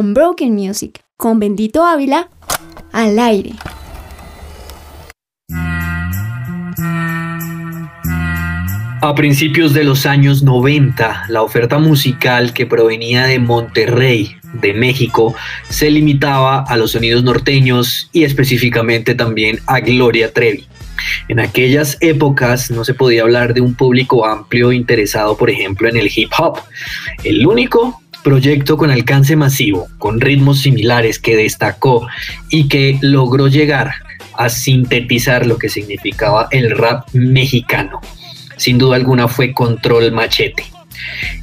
[0.00, 2.30] Unbroken Music con Bendito Ávila
[2.90, 3.52] al aire.
[9.02, 15.34] A principios de los años 90, la oferta musical que provenía de Monterrey, de México,
[15.68, 20.66] se limitaba a los sonidos norteños y específicamente también a Gloria Trevi.
[21.28, 25.98] En aquellas épocas no se podía hablar de un público amplio interesado, por ejemplo, en
[25.98, 26.58] el hip hop.
[27.22, 32.06] El único proyecto con alcance masivo, con ritmos similares que destacó
[32.48, 33.92] y que logró llegar
[34.34, 38.00] a sintetizar lo que significaba el rap mexicano
[38.60, 40.64] sin duda alguna fue Control Machete.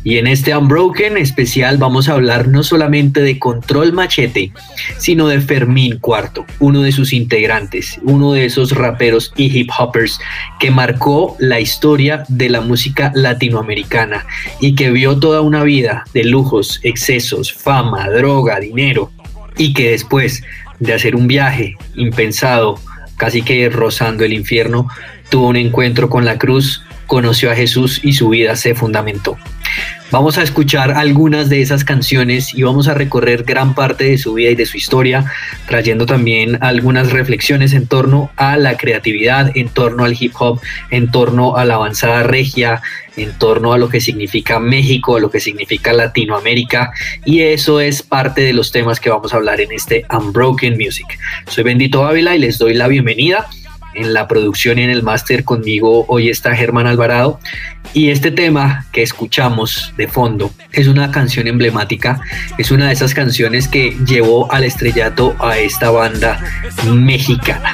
[0.03, 4.51] Y en este Unbroken especial vamos a hablar no solamente de Control Machete,
[4.97, 10.19] sino de Fermín Cuarto, uno de sus integrantes, uno de esos raperos y hip hoppers
[10.59, 14.25] que marcó la historia de la música latinoamericana
[14.61, 19.11] y que vio toda una vida de lujos, excesos, fama, droga, dinero,
[19.57, 20.43] y que después
[20.79, 22.79] de hacer un viaje impensado,
[23.17, 24.87] casi que rozando el infierno,
[25.29, 29.37] tuvo un encuentro con la cruz conoció a Jesús y su vida se fundamentó.
[30.09, 34.35] Vamos a escuchar algunas de esas canciones y vamos a recorrer gran parte de su
[34.35, 35.25] vida y de su historia,
[35.67, 41.11] trayendo también algunas reflexiones en torno a la creatividad, en torno al hip hop, en
[41.11, 42.81] torno a la avanzada regia,
[43.17, 46.91] en torno a lo que significa México, a lo que significa Latinoamérica,
[47.25, 51.19] y eso es parte de los temas que vamos a hablar en este Unbroken Music.
[51.49, 53.49] Soy Bendito Ávila y les doy la bienvenida
[53.97, 57.39] en la producción y en el máster conmigo hoy está Germán Alvarado
[57.93, 62.19] y este tema que escuchamos de fondo es una canción emblemática,
[62.57, 66.39] es una de esas canciones que llevó al estrellato a esta banda
[66.85, 67.73] mexicana.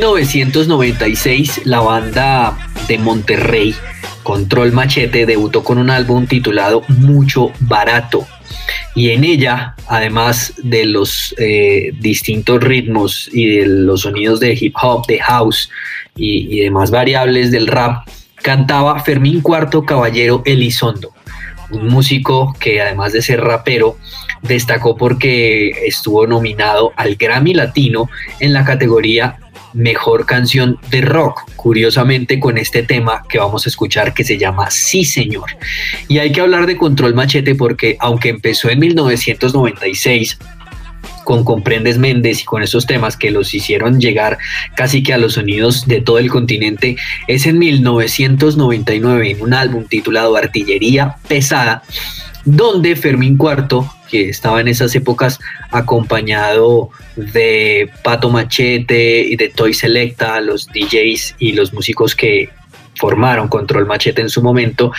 [0.00, 2.56] 1996, la banda
[2.88, 3.74] de Monterrey,
[4.22, 8.26] Control Machete, debutó con un álbum titulado Mucho Barato.
[8.94, 14.74] Y en ella, además de los eh, distintos ritmos y de los sonidos de hip
[14.80, 15.68] hop, de house
[16.16, 21.12] y, y demás variables del rap, cantaba Fermín Cuarto Caballero Elizondo,
[21.72, 23.98] un músico que además de ser rapero,
[24.42, 28.08] destacó porque estuvo nominado al Grammy Latino
[28.40, 29.36] en la categoría
[29.72, 34.70] mejor canción de rock, curiosamente con este tema que vamos a escuchar que se llama
[34.70, 35.50] Sí Señor.
[36.08, 40.38] Y hay que hablar de Control Machete porque aunque empezó en 1996,
[41.24, 44.38] con Comprendes Méndez y con esos temas que los hicieron llegar
[44.74, 46.96] casi que a los sonidos de todo el continente,
[47.28, 51.82] es en 1999 en un álbum titulado Artillería Pesada,
[52.44, 55.38] donde Fermín Cuarto que estaba en esas épocas
[55.70, 62.50] acompañado de Pato Machete y de Toy Selecta, los DJs y los músicos que
[62.96, 64.92] formaron Control Machete en su momento,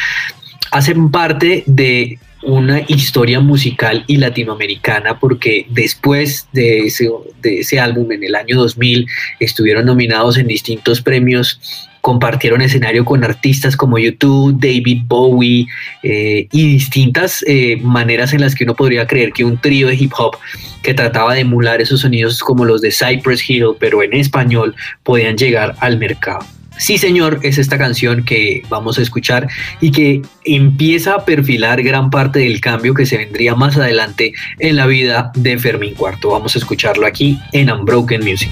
[0.72, 7.10] hacen parte de una historia musical y latinoamericana porque después de ese,
[7.42, 9.08] de ese álbum en el año 2000
[9.40, 11.60] estuvieron nominados en distintos premios
[12.02, 15.68] compartieron escenario con artistas como YouTube, David Bowie
[16.04, 19.96] eh, y distintas eh, maneras en las que uno podría creer que un trío de
[19.96, 20.36] hip hop
[20.82, 25.38] que trataba de emular esos sonidos como los de Cypress Hill, pero en español, podían
[25.38, 26.44] llegar al mercado.
[26.82, 29.48] Sí, señor, es esta canción que vamos a escuchar
[29.80, 34.76] y que empieza a perfilar gran parte del cambio que se vendría más adelante en
[34.76, 36.32] la vida de Fermín Cuarto.
[36.32, 38.52] Vamos a escucharlo aquí en Unbroken Music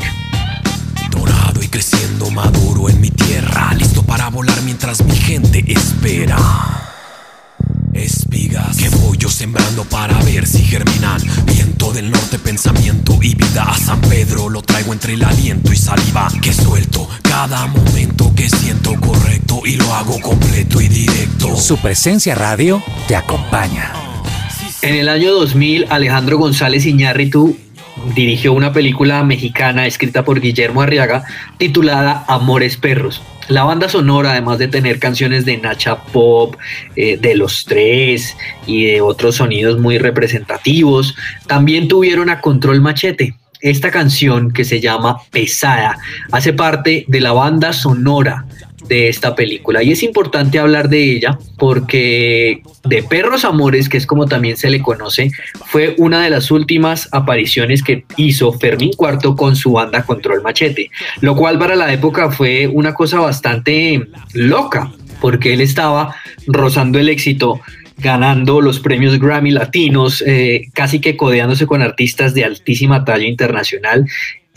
[1.69, 6.37] creciendo maduro en mi tierra, listo para volar mientras mi gente espera.
[7.93, 11.21] Espigas que voy yo sembrando para ver si germinan.
[11.79, 13.63] Viento del norte, pensamiento y vida.
[13.63, 16.27] A San Pedro lo traigo entre el aliento y saliva.
[16.41, 21.55] Que suelto cada momento que siento correcto y lo hago completo y directo.
[21.55, 23.93] Su presencia radio te acompaña.
[24.81, 27.55] En el año 2000, Alejandro González Iñárritu
[28.13, 31.23] dirigió una película mexicana escrita por Guillermo Arriaga
[31.57, 33.21] titulada Amores Perros.
[33.49, 36.55] La banda sonora, además de tener canciones de Nacha Pop,
[36.95, 38.37] eh, de Los Tres
[38.67, 41.15] y de otros sonidos muy representativos,
[41.47, 43.33] también tuvieron a Control Machete.
[43.59, 45.97] Esta canción que se llama Pesada
[46.31, 48.45] hace parte de la banda sonora
[48.89, 49.83] de esta película.
[49.83, 54.69] Y es importante hablar de ella porque de Perros Amores, que es como también se
[54.69, 55.31] le conoce,
[55.67, 60.89] fue una de las últimas apariciones que hizo Fermín Cuarto con su banda Control Machete,
[61.21, 64.91] lo cual para la época fue una cosa bastante loca,
[65.21, 66.15] porque él estaba
[66.47, 67.61] rozando el éxito,
[67.97, 74.05] ganando los premios Grammy Latinos, eh, casi que codeándose con artistas de altísima talla internacional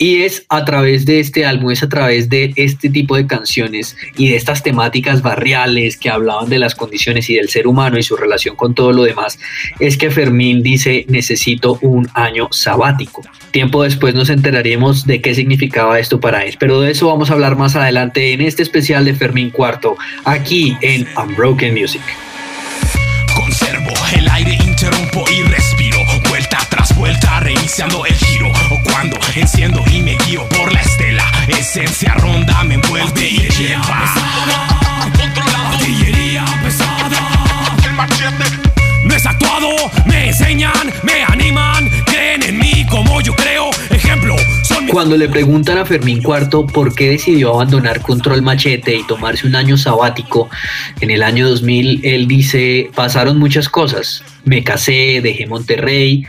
[0.03, 3.95] y es a través de este álbum, es a través de este tipo de canciones
[4.17, 8.03] y de estas temáticas barriales que hablaban de las condiciones y del ser humano y
[8.03, 9.39] su relación con todo lo demás,
[9.79, 13.21] es que Fermín dice necesito un año sabático.
[13.51, 17.33] Tiempo después nos enteraremos de qué significaba esto para él, pero de eso vamos a
[17.35, 19.95] hablar más adelante en este especial de Fermín Cuarto,
[20.25, 22.03] aquí en Unbroken Music.
[23.33, 25.62] Conservo el aire, interrumpo y.
[27.03, 28.49] Vuelta reiniciando el giro.
[28.71, 31.29] O cuando enciendo y me guío por la estela.
[31.49, 34.13] Esencia ronda me envuelve y lleva.
[40.05, 43.69] Me enseñan, me animan, creen en mí como yo creo.
[43.89, 49.03] Ejemplo, son Cuando le preguntan a Fermín Cuarto por qué decidió abandonar Control Machete y
[49.03, 50.49] tomarse un año sabático
[51.01, 54.23] en el año 2000, él dice, pasaron muchas cosas.
[54.45, 56.25] Me casé, dejé Monterrey,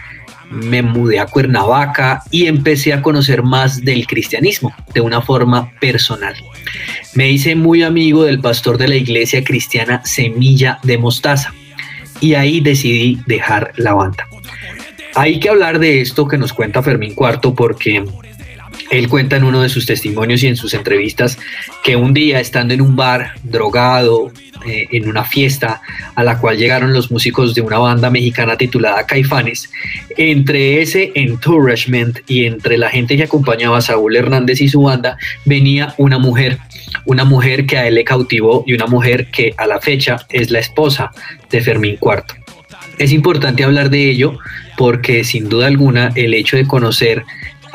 [0.55, 6.35] me mudé a Cuernavaca y empecé a conocer más del cristianismo de una forma personal.
[7.15, 11.53] Me hice muy amigo del pastor de la iglesia cristiana Semilla de Mostaza
[12.21, 14.27] y ahí decidí dejar la banda.
[15.15, 18.05] Hay que hablar de esto que nos cuenta Fermín Cuarto porque
[18.91, 21.39] él cuenta en uno de sus testimonios y en sus entrevistas
[21.83, 24.33] que un día estando en un bar drogado,
[24.67, 25.83] eh, en una fiesta
[26.15, 29.71] a la cual llegaron los músicos de una banda mexicana titulada Caifanes,
[30.17, 35.19] entre ese encouragement y entre la gente que acompañaba a Saúl Hernández y su banda
[35.45, 36.59] venía una mujer,
[37.05, 40.51] una mujer que a él le cautivó y una mujer que a la fecha es
[40.51, 41.11] la esposa
[41.51, 42.35] de Fermín Cuarto.
[42.99, 44.39] Es importante hablar de ello
[44.77, 47.25] porque sin duda alguna el hecho de conocer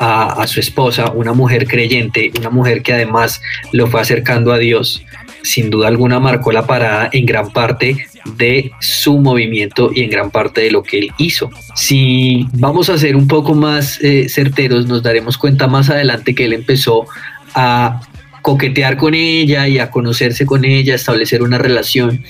[0.00, 3.42] a, su esposa, una mujer creyente, una mujer que además
[3.72, 5.04] lo fue acercando a Dios,
[5.42, 8.06] sin duda alguna marcó la parada en gran parte
[8.36, 11.50] de su movimiento y en gran parte de lo que él hizo.
[11.74, 16.46] Si vamos a ser un poco más eh, certeros, nos daremos cuenta más adelante que
[16.46, 17.06] él empezó
[17.54, 18.00] a
[18.42, 22.24] coquetear con ella y a conocerse con ella, establecer una relación,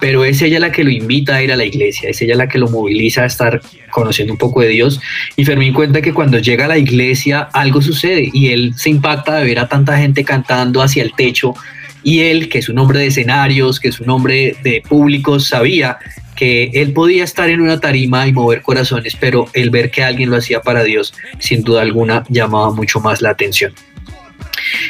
[0.00, 2.48] pero es ella la que lo invita a ir a la iglesia, es ella la
[2.48, 3.60] que lo moviliza a estar
[3.90, 5.00] conociendo un poco de Dios.
[5.36, 9.36] Y Fermín cuenta que cuando llega a la iglesia algo sucede y él se impacta
[9.36, 11.54] de ver a tanta gente cantando hacia el techo
[12.02, 15.98] y él, que es un hombre de escenarios, que es un hombre de públicos, sabía
[16.36, 20.30] que él podía estar en una tarima y mover corazones, pero el ver que alguien
[20.30, 23.72] lo hacía para Dios, sin duda alguna, llamaba mucho más la atención.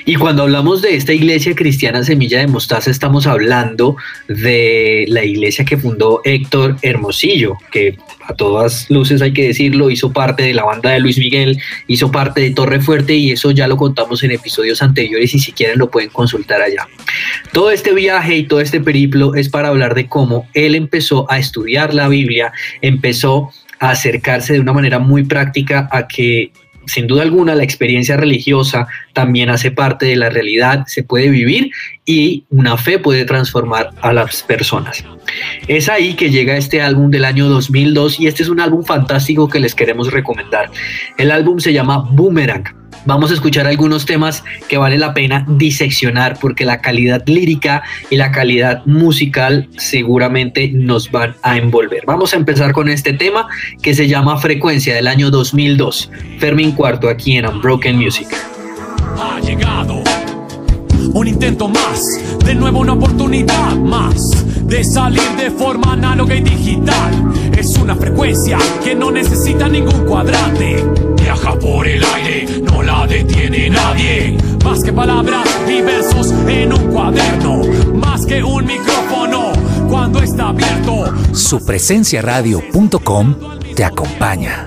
[0.05, 3.97] Y cuando hablamos de esta iglesia cristiana Semilla de Mostaza, estamos hablando
[4.29, 7.97] de la iglesia que fundó Héctor Hermosillo, que
[8.29, 12.11] a todas luces hay que decirlo, hizo parte de la banda de Luis Miguel, hizo
[12.11, 15.79] parte de Torre Fuerte y eso ya lo contamos en episodios anteriores y si quieren
[15.79, 16.89] lo pueden consultar allá.
[17.53, 21.39] Todo este viaje y todo este periplo es para hablar de cómo él empezó a
[21.39, 22.53] estudiar la Biblia,
[22.83, 26.51] empezó a acercarse de una manera muy práctica a que
[26.87, 31.71] sin duda alguna la experiencia religiosa también hace parte de la realidad, se puede vivir
[32.05, 35.05] y una fe puede transformar a las personas.
[35.69, 39.49] Es ahí que llega este álbum del año 2002 y este es un álbum fantástico
[39.49, 40.71] que les queremos recomendar.
[41.19, 42.86] El álbum se llama Boomerang.
[43.07, 48.17] Vamos a escuchar algunos temas que vale la pena diseccionar porque la calidad lírica y
[48.17, 52.03] la calidad musical seguramente nos van a envolver.
[52.05, 53.49] Vamos a empezar con este tema
[53.81, 56.11] que se llama Frecuencia del año 2002.
[56.39, 58.29] Fermín Cuarto aquí en Unbroken Music.
[59.19, 60.03] ha llegado.
[61.13, 62.03] Un intento más,
[62.45, 67.33] de nuevo una oportunidad más de salir de forma análoga y digital.
[67.57, 70.85] Es una frecuencia que no necesita ningún cuadrante.
[71.21, 74.37] Viaja por el aire, no la detiene nadie.
[74.65, 77.63] Más que palabras y versos en un cuaderno,
[77.95, 79.53] más que un micrófono
[79.89, 81.15] cuando está abierto.
[81.33, 83.35] Supresenciaradio.com
[83.75, 84.67] te acompaña.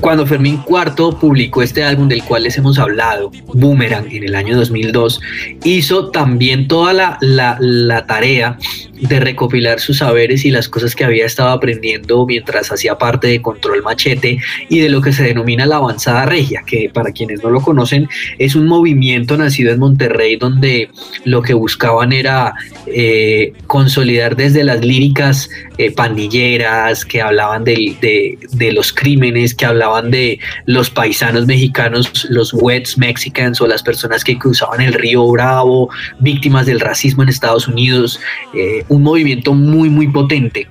[0.00, 4.56] Cuando Fermín Cuarto publicó este álbum del cual les hemos hablado, Boomerang, en el año
[4.56, 5.20] 2002,
[5.64, 8.56] hizo también toda la, la, tarea
[9.00, 13.42] de recopilar sus saberes y las cosas que había estado aprendiendo mientras hacía parte de
[13.42, 14.38] Control Machete
[14.68, 18.08] y de lo que se denomina la avanzada regia, que para quienes no lo conocen
[18.38, 20.90] es un movimiento nacido en Monterrey donde
[21.24, 22.54] lo que buscaban era
[22.86, 29.97] eh, consolidar desde las líricas eh, pandilleras que hablaban de, de los crímenes, que hablaban
[29.98, 35.26] hablaban de los paisanos mexicanos, los Wets Mexicans o las personas que cruzaban el río
[35.28, 35.90] Bravo,
[36.20, 38.20] víctimas del racismo en Estados Unidos,
[38.54, 40.68] eh, un movimiento muy, muy potente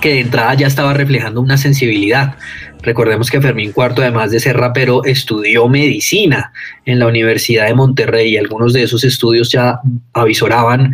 [0.00, 2.34] que de entrada ya estaba reflejando una sensibilidad.
[2.82, 6.52] Recordemos que Fermín Cuarto, además de ser rapero, estudió medicina
[6.84, 9.78] en la Universidad de Monterrey y algunos de esos estudios ya
[10.12, 10.92] avisoraban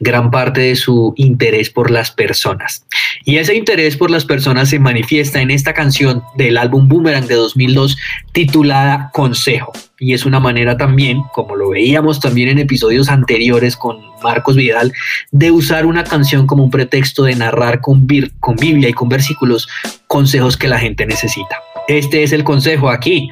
[0.00, 2.84] gran parte de su interés por las personas.
[3.24, 7.34] Y ese interés por las personas se manifiesta en esta canción del álbum Boomerang de
[7.34, 7.96] 2002
[8.32, 9.72] titulada Consejo.
[9.98, 14.92] Y es una manera también, como lo veíamos también en episodios anteriores con Marcos Vidal,
[15.30, 18.08] de usar una canción como un pretexto de narrar con,
[18.40, 19.68] con Biblia y con versículos
[20.06, 21.56] consejos que la gente necesita.
[21.86, 23.28] Este es el consejo aquí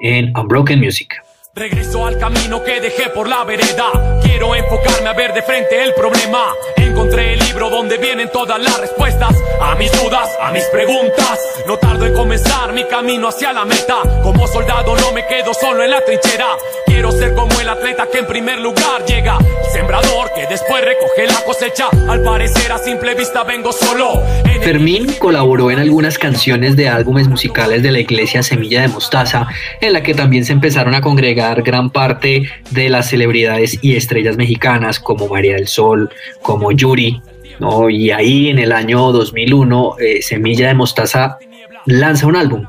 [0.00, 1.14] en Unbroken Music.
[1.60, 3.92] Regreso al camino que dejé por la vereda.
[4.22, 6.54] Quiero enfocarme a ver de frente el problema.
[6.74, 11.38] Encontré el libro donde vienen todas las respuestas a mis dudas, a mis preguntas.
[11.66, 13.98] No tardo en comenzar mi camino hacia la meta.
[14.22, 16.56] Como soldado no me quedo solo en la trinchera.
[16.86, 19.36] Quiero ser como el atleta que en primer lugar llega.
[19.36, 21.90] El sembrador que después recoge la cosecha.
[22.08, 24.22] Al parecer a simple vista vengo solo.
[24.62, 29.46] Fermín colaboró en algunas canciones de álbumes musicales de la iglesia Semilla de Mostaza,
[29.80, 34.36] en la que también se empezaron a congregar gran parte de las celebridades y estrellas
[34.36, 36.10] mexicanas como María del Sol,
[36.42, 37.20] como Yuri,
[37.58, 37.90] ¿no?
[37.90, 41.38] Y ahí en el año 2001 eh, Semilla de Mostaza
[41.86, 42.66] lanza un álbum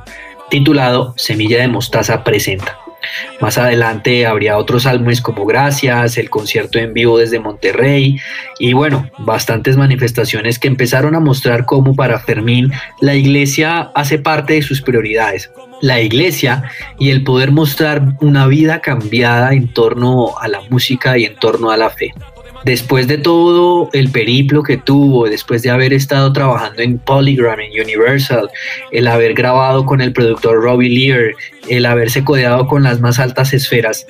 [0.50, 2.77] titulado Semilla de Mostaza Presenta.
[3.39, 8.19] Más adelante habría otros álbumes como Gracias, el concierto en vivo desde Monterrey
[8.59, 14.53] y bueno, bastantes manifestaciones que empezaron a mostrar cómo para Fermín la iglesia hace parte
[14.53, 15.51] de sus prioridades.
[15.81, 16.63] La iglesia
[17.00, 21.71] y el poder mostrar una vida cambiada en torno a la música y en torno
[21.71, 22.13] a la fe
[22.65, 27.82] después de todo el periplo que tuvo, después de haber estado trabajando en Polygram, en
[27.82, 28.50] Universal,
[28.91, 31.32] el haber grabado con el productor Robbie Lear,
[31.70, 34.06] el haberse codeado con las más altas esferas,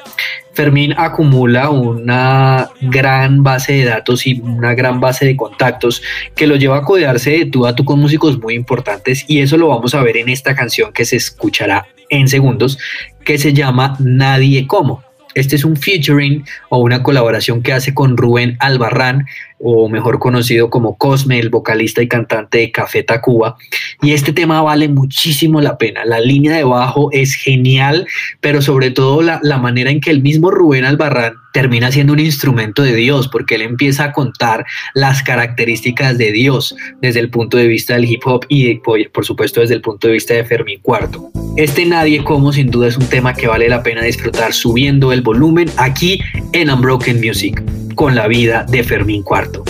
[0.54, 6.02] Fermín acumula una gran base de datos y una gran base de contactos
[6.36, 9.58] que lo lleva a codearse de tú a tú con músicos muy importantes y eso
[9.58, 12.78] lo vamos a ver en esta canción que se escuchará en segundos,
[13.24, 15.04] que se llama Nadie Como.
[15.34, 19.28] Este es un featuring o una colaboración que hace con Rubén Albarrán,
[19.64, 23.58] o mejor conocido como Cosme, el vocalista y cantante de Café Tacuba.
[24.02, 26.06] Y este tema vale muchísimo la pena.
[26.06, 28.08] La línea de bajo es genial,
[28.40, 32.20] pero sobre todo la, la manera en que el mismo Rubén Albarrán termina siendo un
[32.20, 37.58] instrumento de Dios, porque él empieza a contar las características de Dios desde el punto
[37.58, 40.80] de vista del hip hop y por supuesto desde el punto de vista de Fermín
[40.82, 41.30] Cuarto.
[41.58, 45.22] Este Nadie Como sin duda es un tema que vale la pena disfrutar subiendo el
[45.22, 46.22] volumen aquí
[46.54, 47.62] en Unbroken Music
[47.96, 49.64] con la vida de Fermín Cuarto.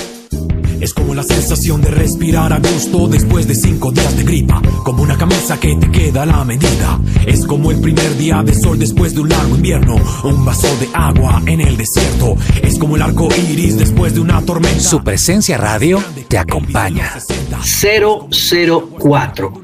[0.79, 4.59] Es como la sensación de respirar a gusto después de cinco días de gripa.
[4.83, 6.99] Como una camisa que te queda a la medida.
[7.27, 9.97] Es como el primer día de sol después de un largo invierno.
[10.23, 12.35] Un vaso de agua en el desierto.
[12.63, 14.79] Es como el arco iris después de una tormenta.
[14.79, 17.11] Su presencia radio te acompaña.
[17.61, 19.61] 004.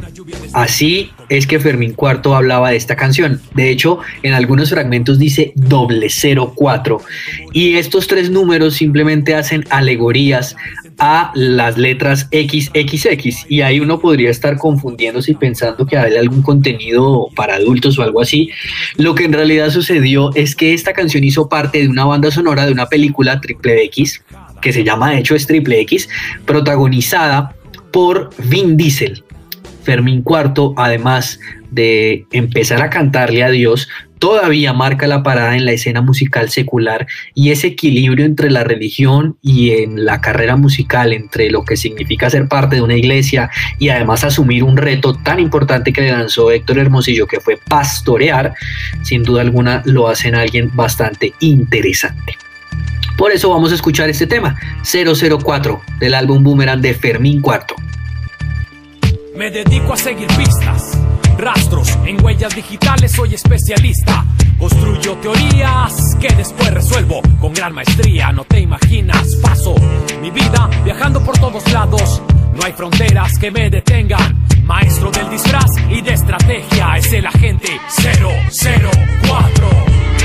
[0.54, 3.42] Así es que Fermín Cuarto hablaba de esta canción.
[3.54, 7.02] De hecho, en algunos fragmentos dice doble 04.
[7.54, 10.56] Y estos tres números simplemente hacen alegorías
[11.00, 16.42] a las letras XXX y ahí uno podría estar confundiéndose y pensando que hay algún
[16.42, 18.50] contenido para adultos o algo así.
[18.96, 22.66] Lo que en realidad sucedió es que esta canción hizo parte de una banda sonora
[22.66, 24.24] de una película Triple X
[24.62, 26.10] que se llama de hecho es Triple X,
[26.46, 27.56] protagonizada
[27.92, 29.24] por Vin Diesel.
[29.88, 31.40] Fermín Cuarto, además
[31.72, 33.88] de empezar a cantarle a Dios,
[34.20, 39.38] todavía marca la parada en la escena musical secular y ese equilibrio entre la religión
[39.42, 43.88] y en la carrera musical, entre lo que significa ser parte de una iglesia y
[43.88, 48.56] además asumir un reto tan importante que le lanzó Héctor Hermosillo, que fue pastorear,
[49.04, 52.38] sin duda alguna lo hacen alguien bastante interesante.
[53.18, 57.76] Por eso vamos a escuchar este tema, 004, del álbum Boomerang de Fermín Cuarto.
[59.38, 60.98] Me dedico a seguir pistas
[61.38, 64.26] Rastros en huellas digitales, soy especialista.
[64.58, 68.32] Construyo teorías que después resuelvo con gran maestría.
[68.32, 69.76] No te imaginas, paso
[70.20, 72.24] mi vida viajando por todos lados.
[72.56, 74.48] No hay fronteras que me detengan.
[74.64, 80.17] Maestro del disfraz y de estrategia es el agente 004.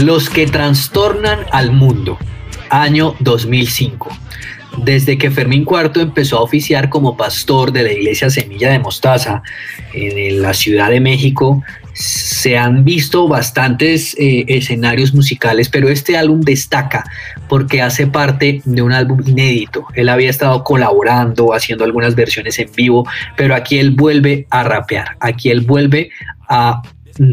[0.00, 2.16] Los que trastornan al mundo
[2.70, 4.08] año 2005.
[4.78, 9.42] Desde que Fermín IV empezó a oficiar como pastor de la iglesia Semilla de Mostaza
[9.92, 16.40] en la Ciudad de México, se han visto bastantes eh, escenarios musicales, pero este álbum
[16.40, 17.04] destaca
[17.46, 19.84] porque hace parte de un álbum inédito.
[19.94, 25.18] Él había estado colaborando, haciendo algunas versiones en vivo, pero aquí él vuelve a rapear,
[25.20, 26.10] aquí él vuelve
[26.48, 26.80] a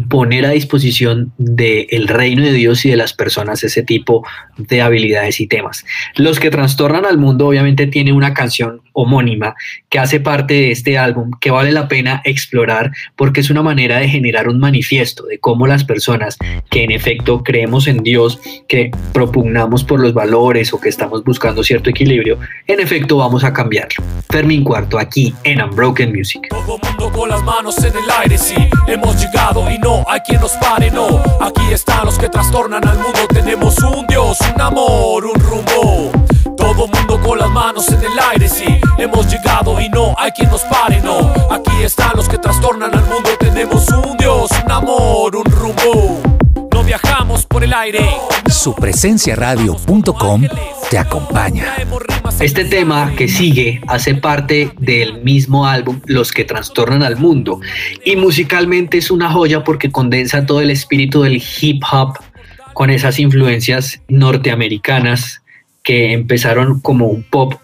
[0.10, 4.26] poner a disposición del reino de Dios y de las personas ese tipo
[4.58, 5.86] de habilidades y temas.
[6.16, 9.56] Los que trastornan al mundo obviamente tiene una canción homónima
[9.90, 14.00] que hace parte de este álbum que vale la pena explorar porque es una manera
[14.00, 16.38] de generar un manifiesto de cómo las personas
[16.70, 21.64] que en efecto creemos en Dios, que propugnamos por los valores o que estamos buscando
[21.64, 24.04] cierto equilibrio, en efecto vamos a cambiarlo.
[24.30, 26.48] Fermín Cuarto aquí en Unbroken Music.
[26.50, 28.56] Todo mundo con las manos en el aire, sí,
[28.88, 31.22] hemos llegado y no hay quien nos pare, no.
[31.42, 36.12] Aquí están los que trastornan al mundo, tenemos un Dios, un amor, un rumbo.
[36.56, 38.66] Todo mundo con las manos en el aire, sí,
[38.98, 41.32] hemos llegado y no hay quien nos pare, no.
[41.52, 46.20] Aquí están los que trastornan al mundo, tenemos un Dios, un amor, un rumbo.
[46.74, 48.10] No viajamos por el aire.
[48.50, 50.48] Supresenciaradio.com
[50.90, 51.76] te acompaña.
[52.40, 57.60] Este tema que sigue hace parte del mismo álbum Los que trastornan al mundo
[58.06, 62.18] y musicalmente es una joya porque condensa todo el espíritu del hip hop
[62.74, 65.42] con esas influencias norteamericanas
[65.84, 67.56] que empezaron como un pop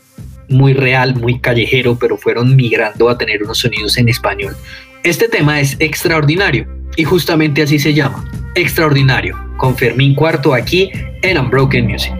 [0.50, 4.56] muy real, muy callejero, pero fueron migrando a tener unos sonidos en español.
[5.03, 11.38] Este tema es extraordinario y justamente así se llama, Extraordinario, con Fermín Cuarto aquí en
[11.38, 12.13] Unbroken Music.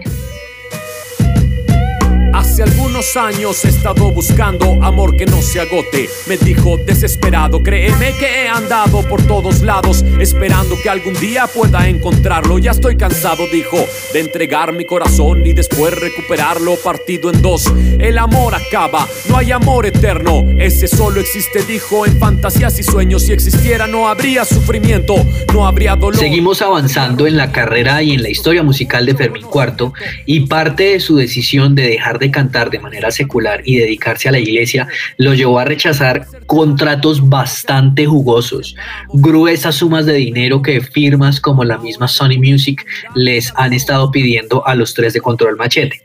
[2.34, 6.08] Hace algunos años he estado buscando amor que no se agote.
[6.26, 11.88] Me dijo desesperado, créeme que he andado por todos lados, esperando que algún día pueda
[11.88, 12.58] encontrarlo.
[12.58, 13.76] Ya estoy cansado, dijo,
[14.12, 17.72] de entregar mi corazón y después recuperarlo partido en dos.
[18.00, 20.44] El amor acaba, no hay amor eterno.
[20.58, 23.22] Ese solo existe, dijo, en fantasías y sueños.
[23.22, 25.14] Si existiera, no habría sufrimiento,
[25.52, 26.18] no habría dolor.
[26.18, 29.94] Seguimos avanzando en la carrera y en la historia musical de Fermín Cuarto
[30.26, 34.32] y parte de su decisión de dejar de cantar de manera secular y dedicarse a
[34.32, 38.76] la iglesia lo llevó a rechazar contratos bastante jugosos,
[39.12, 44.66] gruesas sumas de dinero que firmas como la misma Sony Music les han estado pidiendo
[44.66, 46.02] a los tres de Control Machete.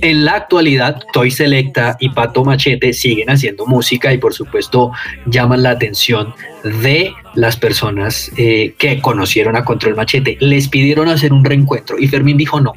[0.00, 4.92] En la actualidad, Toy Selecta y Pato Machete siguen haciendo música y por supuesto
[5.26, 10.36] llaman la atención de las personas eh, que conocieron a Control Machete.
[10.40, 12.72] Les pidieron hacer un reencuentro y Fermín dijo no.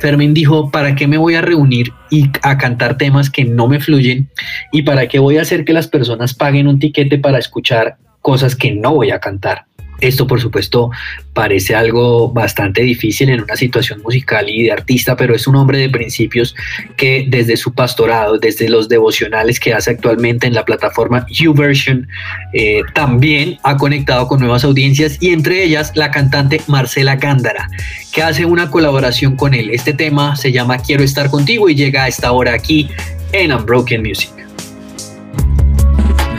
[0.00, 3.80] Fermín dijo, ¿para qué me voy a reunir y a cantar temas que no me
[3.80, 4.28] fluyen?
[4.72, 8.54] ¿Y para qué voy a hacer que las personas paguen un tiquete para escuchar cosas
[8.54, 9.66] que no voy a cantar?
[10.00, 10.90] Esto, por supuesto,
[11.32, 15.78] parece algo bastante difícil en una situación musical y de artista, pero es un hombre
[15.78, 16.54] de principios
[16.96, 22.08] que desde su pastorado, desde los devocionales que hace actualmente en la plataforma YouVersion,
[22.52, 27.68] eh, también ha conectado con nuevas audiencias y entre ellas la cantante Marcela Gándara,
[28.12, 29.70] que hace una colaboración con él.
[29.70, 32.88] Este tema se llama Quiero estar contigo y llega a esta hora aquí
[33.32, 34.35] en Unbroken Music.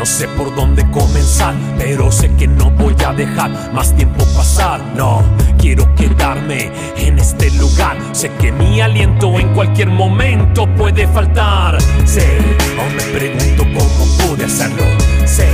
[0.08, 4.82] Sé por dónde comenzar, pero sé que no voy a dejar más tiempo pasar.
[4.96, 5.22] No,
[5.60, 7.98] quiero quedarme en este lugar.
[8.14, 11.78] Sé que mi aliento en cualquier momento puede faltar.
[12.06, 12.26] Sé,
[12.80, 14.86] o me pregunto cómo pude hacerlo.
[15.38, 15.48] Sé,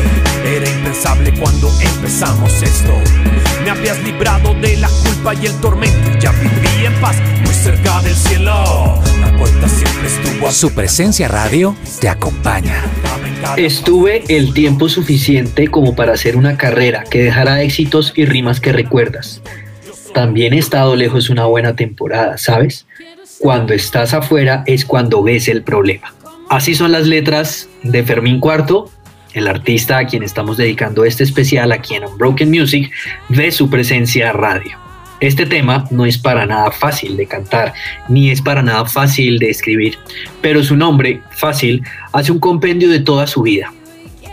[0.45, 2.93] era impensable cuando empezamos esto.
[3.65, 6.09] Me habías librado de la culpa y el tormento.
[6.17, 8.53] Y ya viví en paz, muy cerca del cielo.
[9.19, 12.81] La puerta siempre estuvo Su presencia radio te acompaña.
[13.57, 18.71] Estuve el tiempo suficiente como para hacer una carrera que dejara éxitos y rimas que
[18.71, 19.41] recuerdas.
[20.13, 22.85] También he estado lejos una buena temporada, ¿sabes?
[23.37, 26.13] Cuando estás afuera es cuando ves el problema.
[26.49, 28.89] Así son las letras de Fermín Cuarto,
[29.33, 32.91] el artista a quien estamos dedicando este especial aquí en Unbroken Music,
[33.29, 34.77] de su presencia radio.
[35.19, 37.73] Este tema no es para nada fácil de cantar,
[38.09, 39.97] ni es para nada fácil de escribir,
[40.41, 43.73] pero su nombre, Fácil, hace un compendio de toda su vida.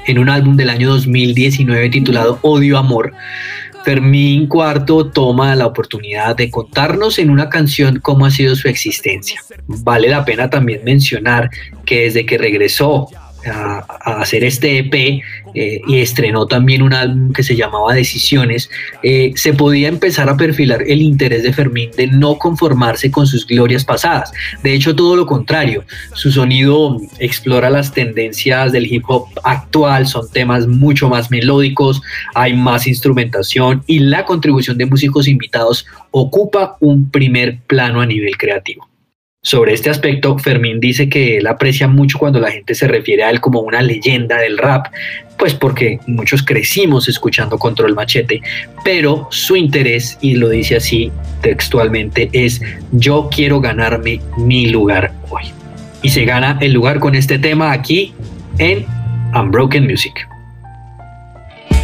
[0.06, 3.12] En un álbum del año 2019 titulado Odio Amor,
[3.84, 9.40] Fermín Cuarto toma la oportunidad de contarnos en una canción cómo ha sido su existencia.
[9.66, 11.50] Vale la pena también mencionar
[11.86, 13.08] que desde que regresó
[13.46, 13.78] a,
[14.20, 15.22] hacer este EP
[15.54, 18.70] eh, y estrenó también un álbum que se llamaba Decisiones,
[19.02, 23.46] eh, se podía empezar a perfilar el interés de Fermín de no conformarse con sus
[23.46, 24.32] glorias pasadas.
[24.62, 30.30] De hecho, todo lo contrario, su sonido explora las tendencias del hip hop actual, son
[30.30, 32.02] temas mucho más melódicos,
[32.34, 38.36] hay más instrumentación y la contribución de músicos invitados ocupa un primer plano a nivel
[38.36, 38.89] creativo.
[39.42, 43.30] Sobre este aspecto, Fermín dice que él aprecia mucho cuando la gente se refiere a
[43.30, 44.88] él como una leyenda del rap,
[45.38, 48.42] pues porque muchos crecimos escuchando Control Machete,
[48.84, 52.60] pero su interés, y lo dice así textualmente, es
[52.92, 55.44] yo quiero ganarme mi lugar hoy.
[56.02, 58.12] Y se gana el lugar con este tema aquí
[58.58, 58.84] en
[59.34, 60.28] Unbroken Music.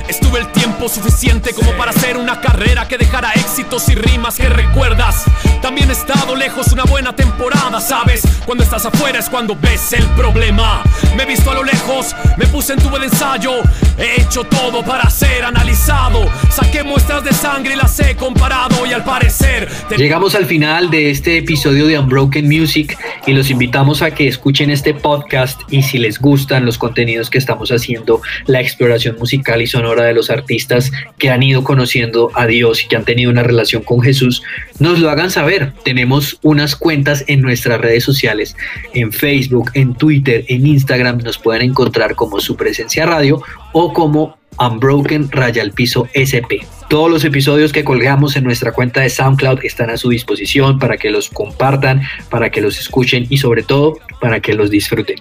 [0.08, 4.48] Estuve el tiempo suficiente como para hacer una carrera que dejara éxitos y rimas que
[4.48, 5.24] recuerdas.
[5.60, 8.22] También he estado lejos una buena temporada, ¿sabes?
[8.44, 10.84] Cuando estás afuera es cuando ves el problema.
[11.16, 13.62] Me he visto a lo lejos, me puse en tubo de ensayo.
[13.98, 16.30] He hecho todo para ser analizado.
[16.50, 19.68] Saqué muestras de sangre y las he comparado y al parecer...
[19.96, 24.70] Llegamos al final de este episodio de Unbroken Music y los invitamos a que escuchen
[24.70, 29.66] este podcast y si les gustan los contenidos que estamos haciendo, la exploración musical y
[29.66, 33.42] sonora de los artistas que han ido conociendo a Dios y que han tenido una
[33.42, 34.42] relación con Jesús,
[34.78, 35.72] nos lo hagan saber.
[35.84, 38.56] Tenemos unas cuentas en nuestras redes sociales,
[38.94, 44.38] en Facebook, en Twitter, en Instagram, nos pueden encontrar como su presencia radio o como
[44.58, 46.64] Unbroken Raya al Piso SP.
[46.88, 50.96] Todos los episodios que colgamos en nuestra cuenta de SoundCloud están a su disposición para
[50.96, 55.16] que los compartan, para que los escuchen y sobre todo para que los disfruten.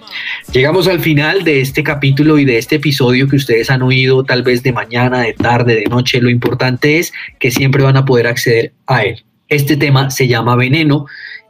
[0.52, 4.44] Llegamos al final de este capítulo y de este episodio que ustedes han oído tal
[4.44, 6.20] vez de mañana, de tarde, de noche.
[6.20, 9.24] Lo importante es que siempre van a poder acceder a él.
[9.48, 11.06] Este tema se llama Veneno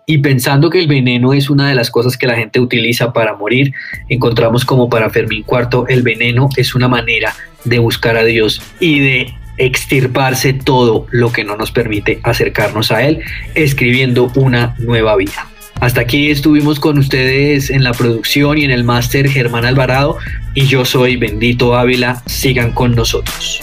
[0.06, 3.34] y pensando que el veneno es una de las cosas que la gente utiliza para
[3.34, 3.74] morir,
[4.08, 9.00] encontramos como para Fermín IV el veneno es una manera de buscar a Dios y
[9.00, 13.20] de extirparse todo lo que no nos permite acercarnos a Él,
[13.54, 15.48] escribiendo una nueva vida.
[15.80, 20.18] Hasta aquí estuvimos con ustedes en la producción y en el máster Germán Alvarado
[20.54, 22.22] y yo soy Bendito Ávila.
[22.26, 23.62] Sigan con nosotros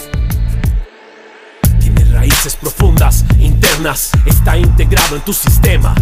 [2.23, 3.25] raíces profundas,
[3.83, 5.93] está integrado en tu sistema.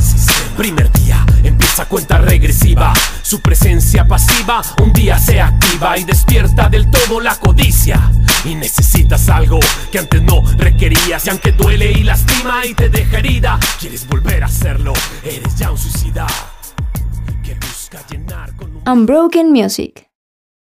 [0.55, 2.93] Primer día, empieza cuenta regresiva.
[3.23, 8.11] Su presencia pasiva un día se activa y despierta del todo la codicia.
[8.45, 9.59] Y necesitas algo
[9.91, 11.25] que antes no requerías.
[11.25, 14.93] Y aunque duele y lastima y te deja herida, quieres volver a hacerlo.
[15.23, 16.27] Eres ya un suicida.
[18.85, 20.10] Unbroken Music